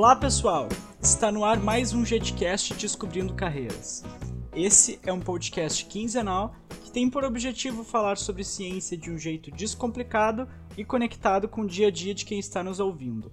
[0.00, 0.66] Olá pessoal,
[1.02, 4.02] está no ar mais um JetCast Descobrindo Carreiras.
[4.54, 9.50] Esse é um podcast quinzenal que tem por objetivo falar sobre ciência de um jeito
[9.50, 13.30] descomplicado e conectado com o dia a dia de quem está nos ouvindo.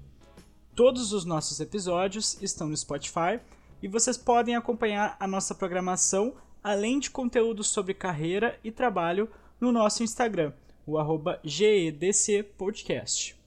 [0.76, 3.40] Todos os nossos episódios estão no Spotify
[3.82, 9.72] e vocês podem acompanhar a nossa programação, além de conteúdos sobre carreira e trabalho, no
[9.72, 10.52] nosso Instagram,
[10.86, 13.38] o arroba GEDC Podcast.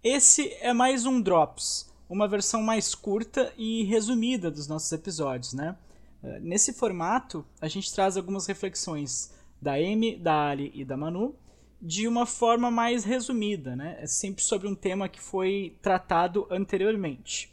[0.00, 5.76] Esse é mais um Drops, uma versão mais curta e resumida dos nossos episódios, né?
[6.22, 11.34] Eh, nesse formato, a gente traz algumas reflexões da Amy, da Ali e da Manu
[11.80, 13.98] de uma forma mais resumida, né?
[14.00, 17.52] É sempre sobre um tema que foi tratado anteriormente.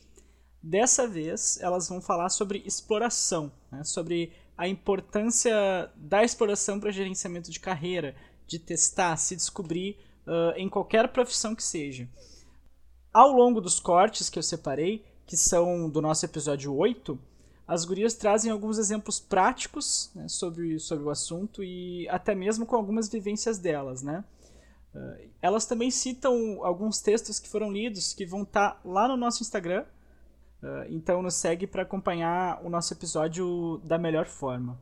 [0.62, 3.84] Dessa vez, elas vão falar sobre exploração, né?
[3.84, 5.54] sobre a importância
[5.96, 8.15] da exploração para gerenciamento de carreira,
[8.48, 12.10] de testar, se descobrir uh, em qualquer profissão que seja.
[13.16, 17.18] Ao longo dos cortes que eu separei, que são do nosso episódio 8,
[17.66, 22.76] as gurias trazem alguns exemplos práticos né, sobre, sobre o assunto e até mesmo com
[22.76, 24.21] algumas vivências delas, né?
[24.93, 29.16] Uh, elas também citam alguns textos que foram lidos que vão estar tá lá no
[29.16, 29.86] nosso Instagram,
[30.62, 34.77] uh, então nos segue para acompanhar o nosso episódio da melhor forma.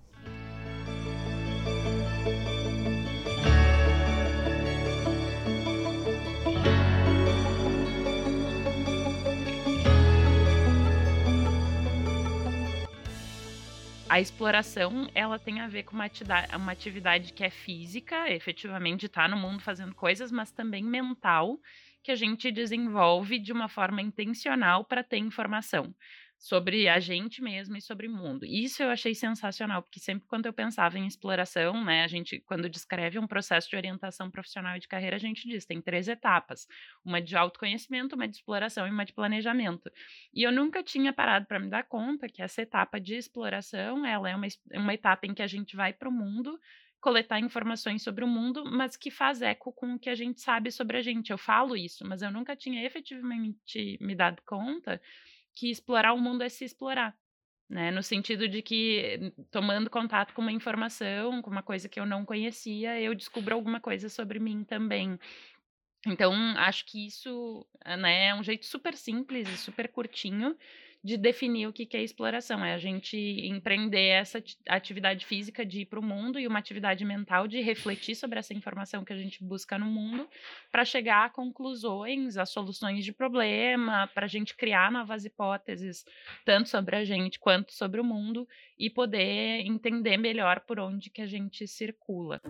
[14.13, 19.07] A exploração ela tem a ver com uma atividade, uma atividade que é física, efetivamente
[19.07, 21.59] está no mundo fazendo coisas, mas também mental,
[22.03, 25.95] que a gente desenvolve de uma forma intencional para ter informação
[26.43, 28.45] sobre a gente mesmo e sobre o mundo.
[28.45, 32.67] Isso eu achei sensacional, porque sempre quando eu pensava em exploração, né, a gente quando
[32.67, 36.67] descreve um processo de orientação profissional e de carreira, a gente diz, tem três etapas:
[37.05, 39.89] uma de autoconhecimento, uma de exploração e uma de planejamento.
[40.33, 44.29] E eu nunca tinha parado para me dar conta que essa etapa de exploração, ela
[44.29, 46.59] é uma, uma etapa em que a gente vai para o mundo
[46.99, 50.71] coletar informações sobre o mundo, mas que faz eco com o que a gente sabe
[50.71, 51.31] sobre a gente.
[51.31, 55.01] Eu falo isso, mas eu nunca tinha efetivamente me dado conta
[55.55, 57.15] que explorar o mundo é se explorar.
[57.69, 57.91] Né?
[57.91, 62.25] No sentido de que, tomando contato com uma informação, com uma coisa que eu não
[62.25, 65.17] conhecia, eu descubro alguma coisa sobre mim também.
[66.05, 67.65] Então, acho que isso
[67.97, 70.55] né, é um jeito super simples e super curtinho
[71.03, 72.63] de definir o que é exploração.
[72.63, 77.03] É a gente empreender essa atividade física de ir para o mundo e uma atividade
[77.03, 80.27] mental de refletir sobre essa informação que a gente busca no mundo
[80.71, 86.05] para chegar a conclusões, a soluções de problema, para a gente criar novas hipóteses,
[86.45, 88.47] tanto sobre a gente quanto sobre o mundo,
[88.79, 92.41] e poder entender melhor por onde que a gente circula.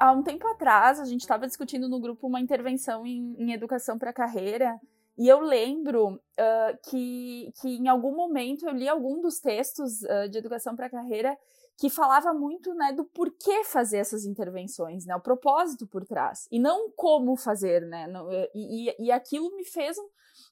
[0.00, 3.98] Há um tempo atrás, a gente estava discutindo no grupo uma intervenção em, em educação
[3.98, 4.80] para carreira,
[5.18, 10.28] e eu lembro uh, que, que em algum momento eu li algum dos textos uh,
[10.30, 11.36] de educação para carreira
[11.76, 16.58] que falava muito né, do porquê fazer essas intervenções, né, o propósito por trás, e
[16.58, 18.06] não como fazer, né,
[18.54, 19.96] e, e, e aquilo me fez,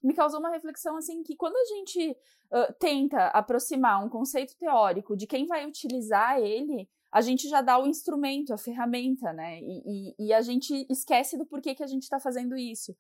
[0.03, 5.17] me causou uma reflexão assim, que quando a gente uh, tenta aproximar um conceito teórico
[5.17, 9.61] de quem vai utilizar ele, a gente já dá o instrumento, a ferramenta, né?
[9.61, 12.95] E, e, e a gente esquece do porquê que a gente está fazendo isso.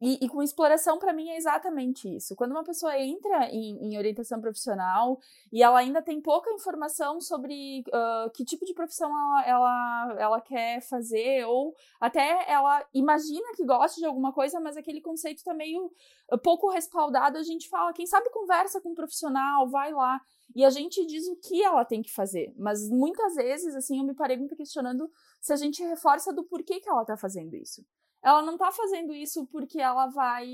[0.00, 2.36] E, e com exploração, para mim, é exatamente isso.
[2.36, 5.18] Quando uma pessoa entra em, em, orientação profissional
[5.50, 10.40] e ela ainda tem pouca informação sobre uh, que tipo de profissão ela, ela, ela
[10.40, 15.54] quer fazer, ou até ela imagina que gosta de alguma coisa, mas aquele conceito está
[15.54, 15.86] meio
[16.30, 20.20] uh, pouco respaldado, a gente fala, quem sabe conversa com um profissional, vai lá.
[20.56, 22.54] E a gente diz o que ela tem que fazer.
[22.56, 25.06] Mas muitas vezes, assim, eu me parei muito questionando
[25.38, 27.84] se a gente reforça do porquê que ela está fazendo isso.
[28.24, 30.46] Ela não está fazendo isso porque ela vai.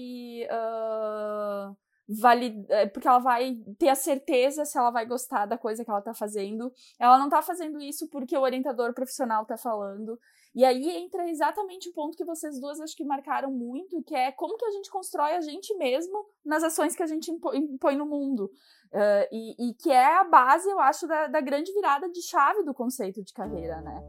[0.50, 1.76] Uh,
[2.08, 6.00] vale, porque ela vai ter a certeza se ela vai gostar da coisa que ela
[6.00, 6.72] está fazendo.
[6.98, 10.18] Ela não está fazendo isso porque o orientador profissional está falando.
[10.54, 14.30] E aí entra exatamente o ponto que vocês duas acho que marcaram muito, que é
[14.30, 18.04] como que a gente constrói a gente mesmo nas ações que a gente impõe no
[18.04, 18.50] mundo.
[18.92, 22.62] Uh, e, e, que é a base, eu acho, da, da grande virada de chave
[22.62, 24.02] do conceito de carreira, né?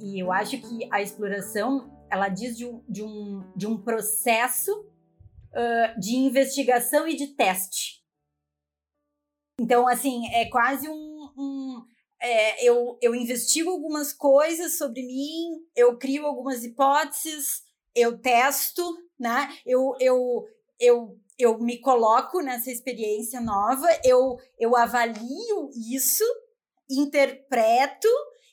[0.00, 4.72] E eu acho que a exploração, ela diz de um, de um, de um processo
[4.80, 8.02] uh, de investigação e de teste.
[9.60, 11.84] Então, assim, é quase um, um
[12.20, 17.62] é, eu, eu investigo algumas coisas sobre mim, eu crio algumas hipóteses,
[17.94, 18.82] eu testo,
[19.18, 19.56] né?
[19.64, 20.46] Eu, eu,
[20.78, 26.24] eu, eu me coloco nessa experiência nova, eu, eu avalio isso,
[26.90, 28.08] interpreto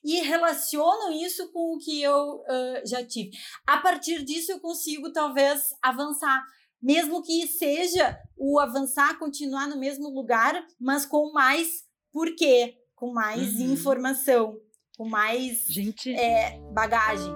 [0.06, 3.32] e relaciono isso com o que eu uh, já tive.
[3.66, 6.46] A partir disso, eu consigo talvez avançar,
[6.80, 13.56] mesmo que seja o avançar, continuar no mesmo lugar, mas com mais porquê, com mais
[13.56, 13.74] uhum.
[13.74, 14.56] informação,
[14.96, 16.14] com mais Gente...
[16.14, 17.34] é, bagagem.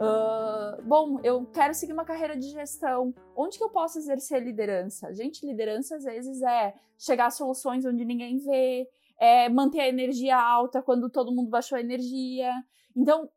[0.00, 0.43] Uh,
[0.84, 3.14] bom, eu quero seguir uma carreira de gestão.
[3.34, 5.12] Onde que eu posso exercer liderança?
[5.12, 8.88] Gente, liderança às vezes é chegar a soluções onde ninguém vê,
[9.18, 12.52] é manter a energia alta quando todo mundo baixou a energia.
[12.96, 13.28] Então,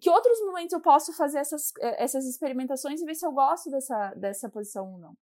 [0.00, 3.70] que outros momentos eu posso fazer essas, eh, essas experimentações e ver se eu gosto
[3.70, 5.16] dessa, dessa posição ou não?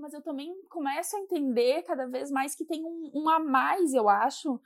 [0.00, 3.94] Mas eu também começo a entender cada vez mais que tem um, um a mais,
[3.94, 4.60] eu acho,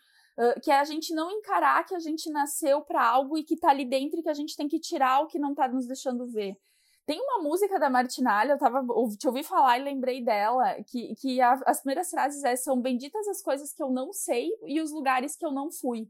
[0.62, 3.70] Que é a gente não encarar que a gente nasceu para algo e que tá
[3.70, 6.26] ali dentro e que a gente tem que tirar o que não tá nos deixando
[6.26, 6.56] ver.
[7.04, 8.80] Tem uma música da Martinalha, eu tava,
[9.18, 13.26] te ouvi falar e lembrei dela, que, que a, as primeiras frases é, são benditas
[13.26, 16.08] as coisas que eu não sei e os lugares que eu não fui.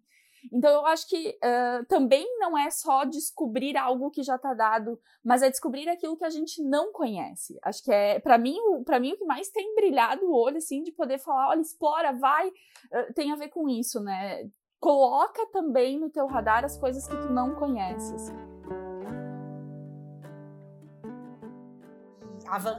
[0.51, 4.99] Então eu acho que uh, também não é só descobrir algo que já está dado,
[5.23, 7.59] mas é descobrir aquilo que a gente não conhece.
[7.63, 10.83] Acho que é para mim, para mim o que mais tem brilhado o olho assim
[10.83, 14.49] de poder falar, olha, explora, vai, uh, tem a ver com isso, né?
[14.81, 18.33] Coloca também no teu radar as coisas que tu não conheces.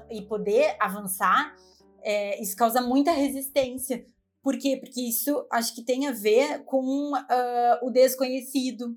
[0.10, 1.56] E poder avançar,
[2.02, 4.06] é, isso causa muita resistência
[4.44, 4.78] por quê?
[4.78, 8.94] Porque isso acho que tem a ver com uh, o desconhecido,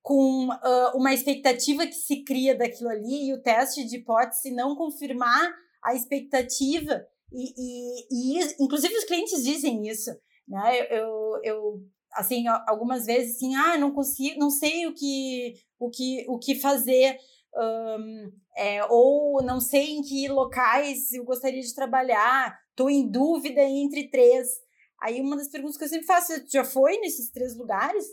[0.00, 4.76] com uh, uma expectativa que se cria daquilo ali e o teste de hipótese não
[4.76, 5.52] confirmar
[5.82, 7.04] a expectativa.
[7.32, 10.10] E, e, e inclusive os clientes dizem isso,
[10.46, 10.78] né?
[10.78, 11.82] Eu, eu, eu
[12.12, 16.54] assim algumas vezes assim, ah, não consigo, não sei o que o que o que
[16.54, 17.18] fazer.
[17.56, 23.62] Um, é, ou não sei em que locais eu gostaria de trabalhar, estou em dúvida
[23.62, 24.63] entre três.
[25.04, 28.06] Aí uma das perguntas que eu sempre faço, você já foi nesses três lugares?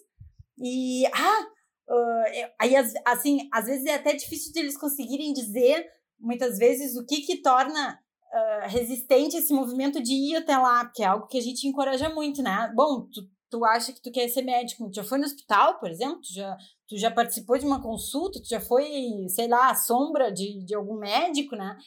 [0.58, 1.48] E, ah,
[1.90, 5.88] uh, aí assim, às vezes é até difícil de eles conseguirem dizer,
[6.20, 11.02] muitas vezes, o que que torna uh, resistente esse movimento de ir até lá, porque
[11.02, 12.70] é algo que a gente encoraja muito, né?
[12.76, 15.90] Bom, tu, tu acha que tu quer ser médico, tu já foi no hospital, por
[15.90, 16.58] exemplo, tu já,
[16.90, 18.86] tu já participou de uma consulta, tu já foi,
[19.30, 21.78] sei lá, sombra de, de algum médico, né?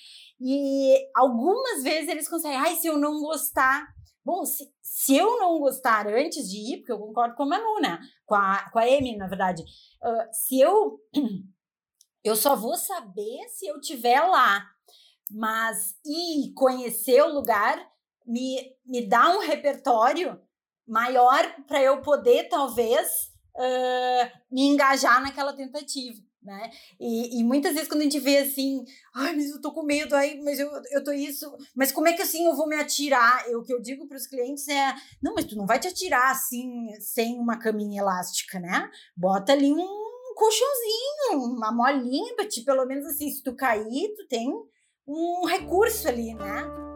[0.41, 3.87] E algumas vezes eles conseguem, ai, se eu não gostar,
[4.25, 7.81] Bom, se, se eu não gostar antes de ir, porque eu concordo com a Manu,
[7.81, 7.99] né?
[8.25, 9.63] Com a, com a Amy, na verdade.
[10.03, 10.99] Uh, se eu.
[12.27, 14.67] Eu só vou saber se eu tiver lá.
[15.31, 17.87] Mas ir conhecer o lugar
[18.27, 20.41] me, me dá um repertório
[20.89, 26.71] maior para eu poder, talvez, uh, me engajar naquela tentativa né?
[27.01, 30.15] E, e, muitas vezes quando a gente vê assim, ai, mas eu tô com medo,
[30.15, 33.49] ai, mas eu, eu tô isso, mas como é que assim eu vou me atirar?
[33.49, 35.89] Eu, o que eu digo para os clientes é, não, mas tu não vai te
[35.89, 38.91] atirar assim, sem uma caminha elástica, né?
[39.17, 40.05] Bota ali um
[40.35, 44.53] colchãozinho, uma molinha, para te, pelo menos assim, se tu cair, tu tem
[45.07, 46.94] um recurso ali, né?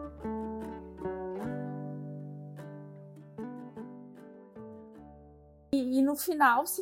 [5.71, 6.81] E, e no final, se,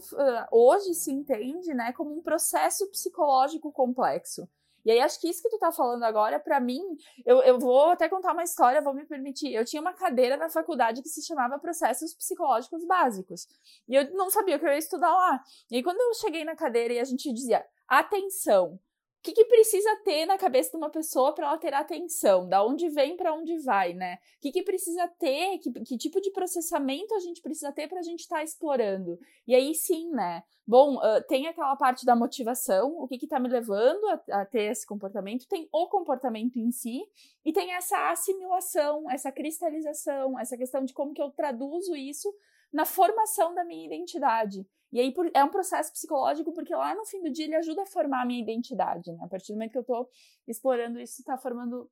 [0.51, 4.47] hoje se entende né, como um processo psicológico complexo.
[4.87, 6.81] E aí, acho que isso que tu tá falando agora, para mim,
[7.25, 9.53] eu, eu vou até contar uma história, vou me permitir.
[9.53, 13.47] Eu tinha uma cadeira na faculdade que se chamava Processos Psicológicos Básicos.
[13.85, 15.43] E eu não sabia o que eu ia estudar lá.
[15.69, 18.79] E aí, quando eu cheguei na cadeira e a gente dizia, atenção,
[19.21, 22.47] que, que precisa ter na cabeça de uma pessoa para ela ter atenção?
[22.47, 24.15] Da onde vem para onde vai, né?
[24.15, 25.57] O que, que precisa ter?
[25.59, 29.19] Que, que tipo de processamento a gente precisa ter para a gente estar tá explorando?
[29.47, 30.43] E aí sim, né?
[30.65, 34.71] Bom, uh, tem aquela parte da motivação, o que está me levando a, a, ter
[34.71, 37.01] esse comportamento, tem o comportamento em si,
[37.45, 42.33] e tem essa assimilação, essa cristalização, essa questão de como que eu traduzo isso
[42.71, 44.67] na formação da minha identidade.
[44.91, 47.85] E aí é um processo psicológico, porque lá no fim do dia ele ajuda a
[47.85, 49.19] formar a minha identidade, né?
[49.21, 50.09] A partir do momento que eu estou
[50.47, 51.89] explorando isso, está formando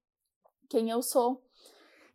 [0.70, 1.44] quem eu sou.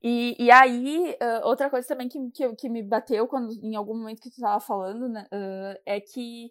[0.03, 3.95] E, e aí, uh, outra coisa também que, que, que, me bateu quando, em algum
[3.95, 6.51] momento que tu estava falando, né, uh, é que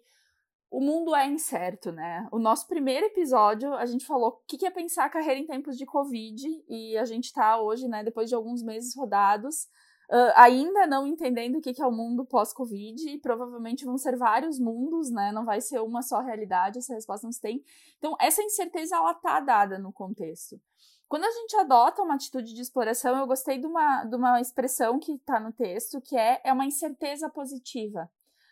[0.70, 2.28] o mundo é incerto, né?
[2.30, 5.46] O nosso primeiro episódio, a gente falou o que, que é pensar a carreira em
[5.46, 9.66] tempos de Covid, e a gente está hoje, né, depois de alguns meses rodados,
[10.10, 14.16] uh, ainda não entendendo o que, que é o mundo pós-Covid, e provavelmente vão ser
[14.16, 15.32] vários mundos, né?
[15.32, 17.64] Não vai ser uma só realidade, essa resposta não se tem.
[17.98, 20.60] Então, essa incerteza, ela tá dada no contexto.
[21.08, 24.98] Quando a gente adota uma atitude de exploração, eu gostei de uma, de uma expressão
[24.98, 28.08] que está no texto, que é, é uma incerteza positiva.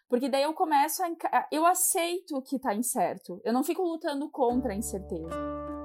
[0.08, 1.46] Porque daí eu começo a.
[1.52, 3.40] Eu aceito que está incerto.
[3.44, 5.77] Eu não fico lutando contra a incerteza.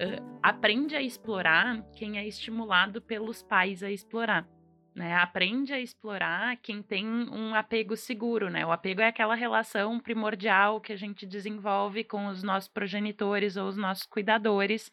[0.00, 4.48] Uh, aprende a explorar quem é estimulado pelos pais a explorar.
[4.92, 8.66] Né, aprende a explorar quem tem um apego seguro, né?
[8.66, 13.68] O apego é aquela relação primordial que a gente desenvolve com os nossos progenitores ou
[13.68, 14.90] os nossos cuidadores,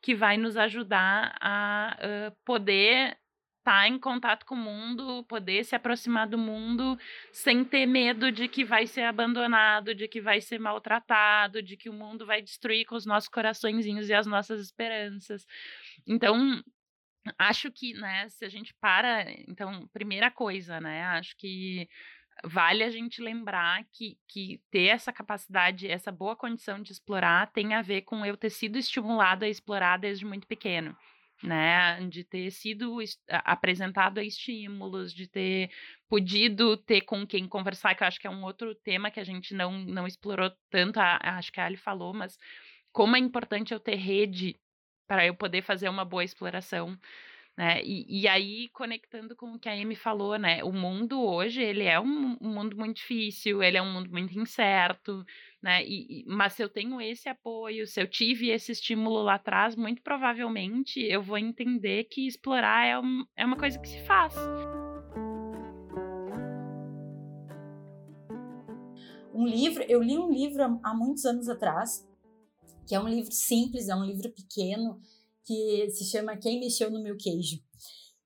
[0.00, 3.18] que vai nos ajudar a uh, poder
[3.70, 6.98] estar tá em contato com o mundo, poder se aproximar do mundo
[7.32, 11.88] sem ter medo de que vai ser abandonado, de que vai ser maltratado, de que
[11.88, 15.46] o mundo vai destruir com os nossos coraçõezinhos e as nossas esperanças.
[16.06, 16.62] Então,
[17.38, 21.88] acho que, né, se a gente para, então, primeira coisa, né, acho que
[22.44, 27.74] vale a gente lembrar que, que ter essa capacidade, essa boa condição de explorar tem
[27.74, 30.96] a ver com eu ter sido estimulado a explorar desde muito pequeno
[31.42, 32.00] né?
[32.08, 35.70] De ter sido apresentado a estímulos, de ter
[36.08, 39.24] podido ter com quem conversar, que eu acho que é um outro tema que a
[39.24, 42.38] gente não, não explorou tanto, a, acho que a Ali falou, mas
[42.92, 44.56] como é importante eu ter rede
[45.06, 46.98] para eu poder fazer uma boa exploração.
[47.60, 47.84] Né?
[47.84, 50.64] E, e, aí, conectando com o que a Amy falou, né?
[50.64, 54.32] O mundo hoje, ele é um, um mundo muito difícil, ele é um mundo muito
[54.32, 55.22] incerto,
[55.62, 55.84] né?
[55.84, 60.00] E, mas se eu tenho esse apoio, se eu tive esse estímulo lá atrás, muito
[60.00, 64.34] provavelmente eu vou entender que explorar é, um, é uma coisa que se faz.
[69.34, 72.08] Um livro, eu li um livro há muitos anos atrás,
[72.86, 74.98] que é um livro simples, é um livro pequeno,
[75.44, 77.58] que se chama Quem Mexeu no Meu Queijo.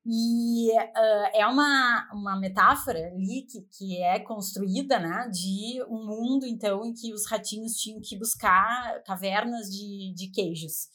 [0.07, 6.45] E uh, é uma, uma metáfora ali que, que é construída, né, de um mundo,
[6.45, 10.89] então, em que os ratinhos tinham que buscar cavernas de, de queijos.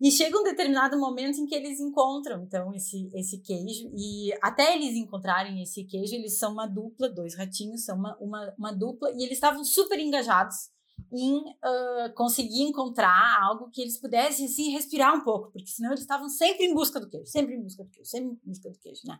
[0.00, 3.90] E chega um determinado momento em que eles encontram, então, esse, esse queijo.
[3.94, 8.54] E até eles encontrarem esse queijo, eles são uma dupla, dois ratinhos são uma, uma,
[8.56, 10.70] uma dupla, e eles estavam super engajados
[11.12, 16.00] em uh, conseguir encontrar algo que eles pudessem assim respirar um pouco, porque senão eles
[16.00, 18.78] estavam sempre em busca do queijo, sempre em busca do queijo, sempre em busca do
[18.78, 19.18] queijo, né?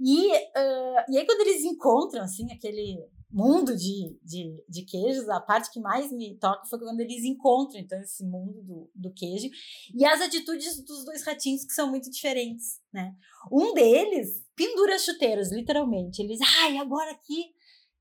[0.00, 2.98] E, uh, e aí quando eles encontram assim aquele
[3.30, 7.80] mundo de, de, de queijos, a parte que mais me toca foi quando eles encontram
[7.80, 9.48] então esse mundo do, do queijo
[9.92, 13.12] e as atitudes dos dois ratinhos que são muito diferentes, né?
[13.50, 16.22] Um deles pendura chuteiras, literalmente.
[16.22, 17.52] Eles, ai, agora aqui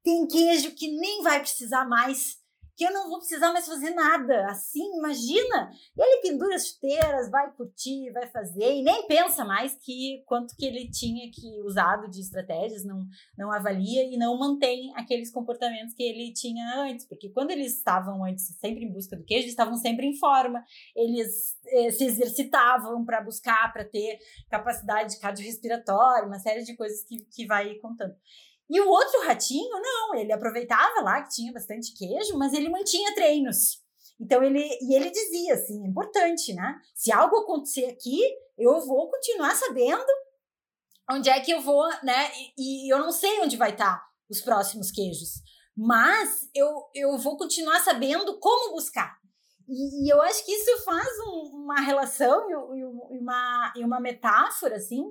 [0.03, 2.37] tem queijo que nem vai precisar mais
[2.75, 4.47] que eu não vou precisar mais fazer nada.
[4.47, 5.71] Assim, imagina.
[5.97, 10.65] Ele pendura as chuteiras, vai curtir, vai fazer, e nem pensa mais que quanto que
[10.65, 13.05] ele tinha que usado de estratégias, não,
[13.37, 17.05] não avalia e não mantém aqueles comportamentos que ele tinha antes.
[17.05, 20.63] Porque quando eles estavam antes sempre em busca do queijo, eles estavam sempre em forma,
[20.95, 24.17] eles eh, se exercitavam para buscar, para ter
[24.49, 28.15] capacidade cardiorrespiratória, uma série de coisas que, que vai contando.
[28.73, 33.13] E o outro ratinho, não, ele aproveitava lá que tinha bastante queijo, mas ele mantinha
[33.13, 33.83] treinos.
[34.19, 36.81] Então ele e ele dizia assim, é importante, né?
[36.95, 38.19] Se algo acontecer aqui,
[38.57, 40.03] eu vou continuar sabendo
[41.11, 42.31] onde é que eu vou, né?
[42.57, 45.43] E, e eu não sei onde vai estar tá os próximos queijos,
[45.77, 49.19] mas eu, eu vou continuar sabendo como buscar.
[49.67, 53.99] E, e eu acho que isso faz um, uma relação e, e, uma, e uma
[53.99, 55.03] metáfora, assim,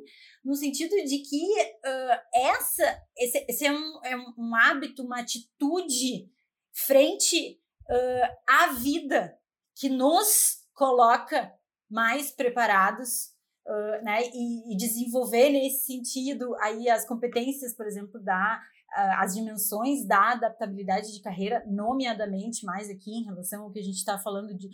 [0.44, 6.30] no sentido de que uh, essa, esse, esse é, um, é um hábito, uma atitude
[6.72, 9.38] frente uh, à vida
[9.74, 11.52] que nos coloca
[11.90, 13.32] mais preparados
[13.66, 18.60] uh, né, e, e, desenvolver nesse sentido aí as competências, por exemplo, da
[18.94, 23.96] as dimensões da adaptabilidade de carreira, nomeadamente mais aqui em relação ao que a gente
[23.96, 24.68] está falando de,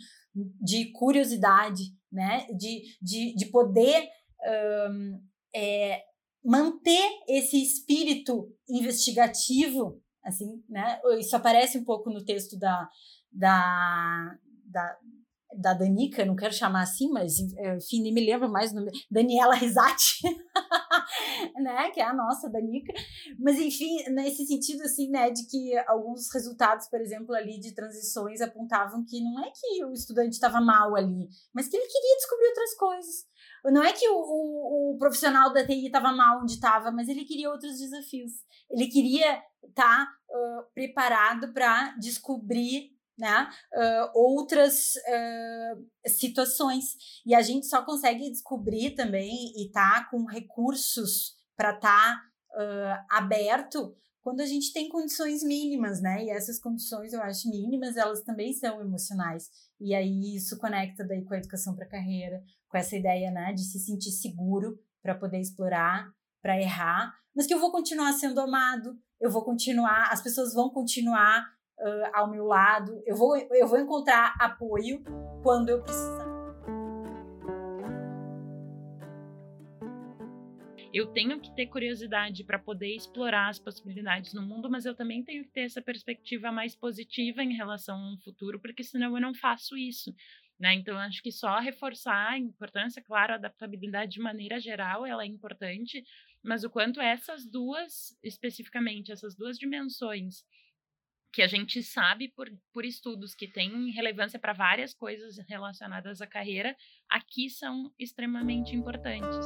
[0.61, 4.09] de curiosidade, né, de, de, de poder
[4.91, 5.21] um,
[5.55, 6.03] é,
[6.43, 10.99] manter esse espírito investigativo, assim, né?
[11.19, 12.89] Isso aparece um pouco no texto da,
[13.31, 14.97] da, da,
[15.57, 18.71] da Danica, não quero chamar assim, mas enfim, nem me lembro mais
[19.09, 20.21] Daniela Risati,
[21.61, 22.93] né, que é a nossa Danica,
[23.39, 28.41] mas enfim, nesse sentido assim, né, de que alguns resultados, por exemplo, ali de transições
[28.41, 32.47] apontavam que não é que o estudante estava mal ali, mas que ele queria descobrir
[32.47, 33.29] outras coisas.
[33.65, 37.25] Não é que o, o, o profissional da TI estava mal onde estava, mas ele
[37.25, 38.31] queria outros desafios.
[38.69, 46.95] Ele queria estar tá, uh, preparado para descobrir né, uh, outras uh, situações.
[47.25, 52.21] E a gente só consegue descobrir também e tá com recursos para estar tá,
[52.55, 56.25] uh, aberto quando a gente tem condições mínimas, né?
[56.25, 59.49] E essas condições, eu acho, mínimas, elas também são emocionais.
[59.79, 63.63] E aí isso conecta daí com a educação para carreira, com essa ideia, né, de
[63.63, 66.11] se sentir seguro para poder explorar,
[66.41, 70.69] para errar, mas que eu vou continuar sendo amado, eu vou continuar, as pessoas vão
[70.69, 71.45] continuar
[71.79, 73.01] uh, ao meu lado.
[73.05, 75.03] Eu vou, eu vou encontrar apoio
[75.43, 76.29] quando eu precisar.
[80.91, 85.23] eu tenho que ter curiosidade para poder explorar as possibilidades no mundo, mas eu também
[85.23, 89.33] tenho que ter essa perspectiva mais positiva em relação ao futuro, porque senão eu não
[89.35, 90.13] faço isso.
[90.59, 90.73] Né?
[90.73, 95.27] Então, acho que só reforçar a importância, claro, a adaptabilidade de maneira geral ela é
[95.27, 96.03] importante,
[96.43, 100.43] mas o quanto essas duas, especificamente, essas duas dimensões
[101.31, 106.27] que a gente sabe por, por estudos que têm relevância para várias coisas relacionadas à
[106.27, 106.75] carreira,
[107.09, 109.45] aqui são extremamente importantes.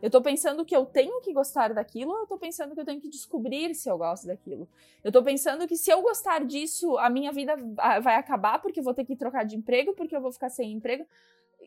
[0.00, 2.84] Eu tô pensando que eu tenho que gostar daquilo ou eu tô pensando que eu
[2.84, 4.68] tenho que descobrir se eu gosto daquilo?
[5.02, 7.56] Eu tô pensando que se eu gostar disso, a minha vida
[8.00, 10.72] vai acabar porque eu vou ter que trocar de emprego, porque eu vou ficar sem
[10.72, 11.04] emprego.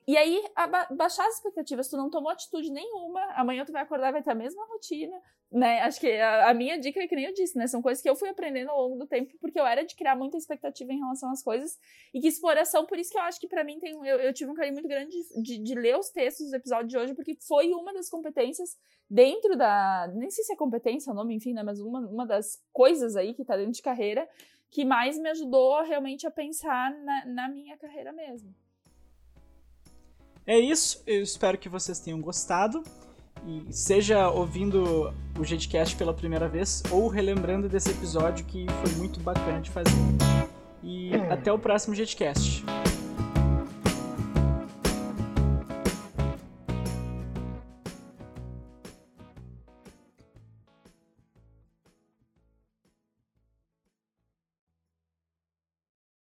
[0.07, 0.43] E aí,
[0.91, 4.35] baixar as expectativas, tu não tomou atitude nenhuma, amanhã tu vai acordar vai ter a
[4.35, 5.15] mesma rotina,
[5.51, 5.81] né?
[5.81, 7.67] Acho que a, a, minha dica é que nem eu disse, né?
[7.67, 10.15] São coisas que eu fui aprendendo ao longo do tempo, porque eu era de criar
[10.15, 11.77] muita expectativa em relação às coisas,
[12.13, 13.93] e que exploração, por isso que eu acho que para mim tem.
[13.93, 16.87] Eu, eu, tive um carinho muito grande de, de, de, ler os textos do episódio
[16.87, 18.75] de hoje, porque foi uma das competências
[19.07, 20.09] dentro da.
[20.15, 21.61] Nem sei se é competência o nome, enfim, né?
[21.61, 24.27] Mas uma, uma das coisas aí que tá dentro de carreira
[24.71, 28.55] que mais me ajudou realmente a pensar na, na minha carreira mesmo.
[30.45, 32.83] É isso, eu espero que vocês tenham gostado.
[33.45, 39.19] E seja ouvindo o Jetcast pela primeira vez ou relembrando desse episódio que foi muito
[39.19, 39.91] bacana de fazer.
[40.83, 42.63] E até o próximo Jetcast.